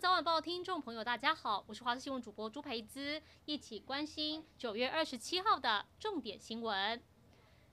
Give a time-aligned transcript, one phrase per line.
[0.00, 6.98] 早晚报听众朋友，大家好，我是华视新闻主播朱培姿，一起关心九月二十七号的重点新闻。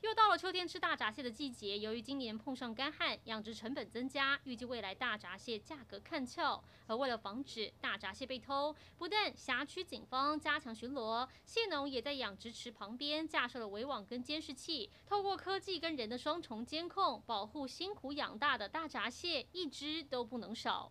[0.00, 6.60] 又到了秋天吃大闸蟹的季节，由于今年碰上干旱，养殖成本增加，预计未来大闸蟹价格看俏。
[6.88, 20.90] 而为了防止大闸蟹被偷，不但辖区警方加强巡逻，蟹农也在养殖池旁边架设了围网跟监视器，透过科技跟人的双重监控，保护辛苦养大的大闸蟹，一只都不能少。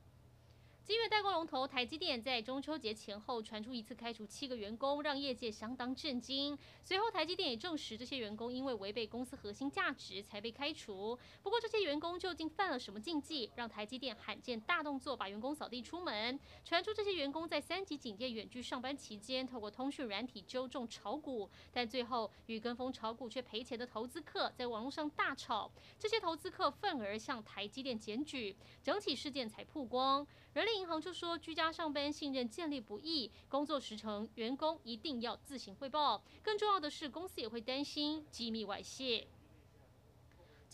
[0.87, 6.57] 晶圆代工龙头台积电在中秋节前后传出一次开除七个员工，让业界相当震惊。
[6.81, 11.19] 随后台积电也证实，这些员工因为违背公司核心价值才被开除。
[11.43, 16.39] 不过，这些员工究竟犯了什么禁忌，让台积电罕见大动作把员工扫地出门？
[16.63, 25.69] 传出这些员工在三级警戒远距上班期间，透过通讯软体揪众炒股，但最后与跟风炒股却赔钱的投资客在网络上大吵。
[25.99, 30.25] 这些投资客愤而向台积电检举，整起事件才曝光。
[30.53, 36.23] 人力银行就说，居家上班信任建立不易，工作时程员工一定要自行汇报。
[36.43, 39.27] 更重要的是，公司也会担心机密外泄。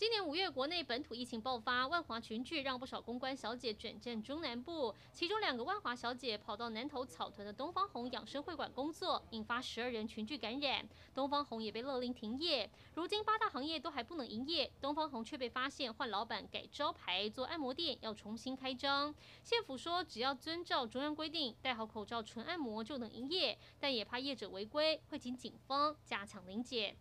[0.04, 4.94] 今年五月，国内本土疫情爆发，万华群聚让不少公关小姐转战中南部。
[5.10, 12.68] 其中两个万华小姐跑到南投草屯的东方红养生会馆工作，引发十二人群聚感染，东方红也被勒令停业。
[12.96, 19.14] 如今八大行业都还不能营业，东方红却被发现换老板改招牌做按摩店，要重新开张。
[19.42, 26.94] 县府说，只要遵照中央规定，戴好口罩纯按摩就能营业，但也怕业者违规，会请警方加强临检。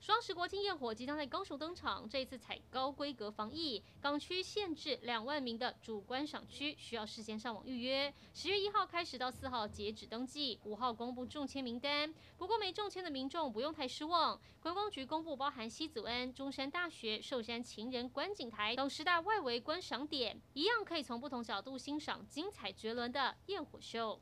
[0.00, 8.10] 双十国庆焰火即将在高雄登场，这一次采高规格防疫，港区限制两万名的主观赏区需要事先上网预约。
[8.32, 12.14] 十月一号开始到四号截止登记，五号公布中签名单。
[12.38, 24.18] 不过没中签的民众不用太失望，观光局公布包含西子湾、中山大学、寿山情人观景台等十大外围观赏点，一样可以从不同角度欣赏精彩绝伦的焰火秀。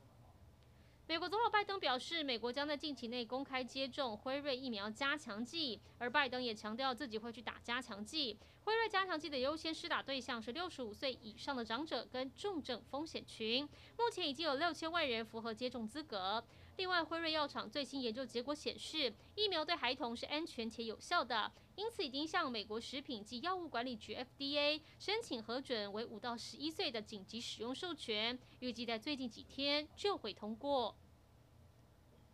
[1.09, 8.37] 美国总统拜登表示，美国将在近期内公开接种辉瑞疫苗加强剂，而拜登也强调自己会去打加强剂。
[8.63, 13.67] 辉瑞加强剂的优先施打对象是六十五岁以上的长者跟重症风险群，
[13.97, 16.43] 目前已经有六千万人符合接种资格。
[16.79, 30.95] 另外，辉瑞药厂最新研究结果显示，疫苗对孩童是安全且有效的，因此已经向美国食品及药物管理局 FDA 申请核准为五到十一岁的紧急使用授权，预计在最近几天就会通过。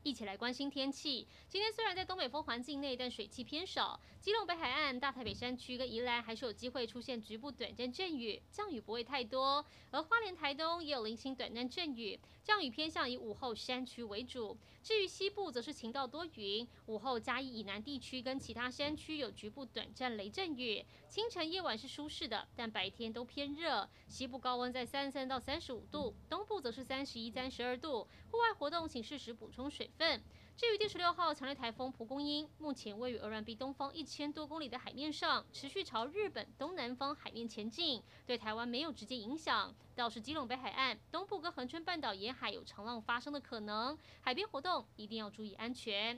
[0.05, 1.27] 一起来关心天气。
[1.49, 3.99] 今天虽然在东北风环境内，但水汽偏少。
[4.21, 9.65] 基隆北海岸、大台北山区跟宜兰还是有机会出现局部短暂阵雨，降雨不会太多。
[9.89, 14.55] 而花莲、台东也有零星短暂阵雨，降雨偏向以午后山区为主。
[14.83, 20.85] 至于西部，则是晴到多云，午后嘉义以南地区跟其他山区有局部短暂雷阵雨。
[21.09, 23.89] 清晨、夜晚是舒适的，但白天都偏热。
[24.07, 28.07] 西部高温在三十三到三十五度，东部则是三十一、三十二度。
[28.29, 30.21] 户外活动请适时补充水分。
[30.57, 39.75] 至于第十六号强烈台风蒲公英，目前位于鹅銮鼻东方一千多公里的海面上，持续朝日本东南方海面前进，对台湾没有直接影响。
[39.95, 46.17] 倒是基隆北海岸、东部跟恒春半岛沿海有长浪发生的可能，海边活动一定要注意安全。